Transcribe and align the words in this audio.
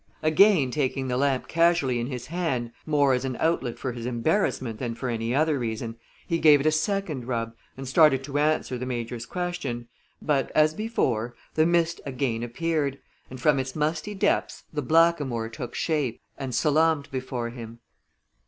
Again 0.23 0.71
taking 0.71 1.09
the 1.09 1.15
lamp 1.15 1.47
casually 1.47 1.99
in 1.99 2.07
his 2.07 2.25
hand, 2.25 2.71
more 2.87 3.13
as 3.13 3.23
an 3.23 3.37
outlet 3.39 3.77
for 3.77 3.91
his 3.91 4.07
embarrassment 4.07 4.79
than 4.79 4.95
for 4.95 5.09
any 5.09 5.35
other 5.35 5.59
reason, 5.59 5.95
he 6.25 6.39
gave 6.39 6.59
it 6.59 6.65
a 6.65 6.71
second 6.71 7.27
rub 7.27 7.53
and 7.77 7.87
started 7.87 8.23
to 8.23 8.39
answer 8.39 8.79
the 8.79 8.87
Major's 8.87 9.27
question, 9.27 9.87
but, 10.19 10.49
as 10.55 10.73
before, 10.73 11.35
the 11.53 11.67
mist 11.67 12.01
again 12.03 12.41
appeared, 12.41 12.97
and 13.29 13.39
from 13.39 13.59
its 13.59 13.75
musty 13.75 14.15
depths 14.15 14.63
the 14.73 14.81
blackamoor 14.81 15.49
took 15.49 15.75
shape 15.75 16.19
and 16.35 16.55
salaamed 16.55 17.11
before 17.11 17.49
him. 17.51 17.77